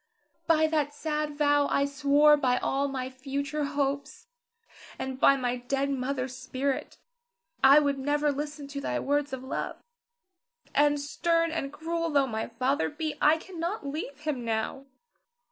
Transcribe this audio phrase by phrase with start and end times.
[0.47, 4.25] By that sad vow I swore by all my future hopes,
[4.97, 6.97] and by my dead mother's spirit,
[7.63, 9.77] I would never listen to thy words of love.
[10.73, 14.87] And stern and cruel tho' my father be, I cannot leave him now.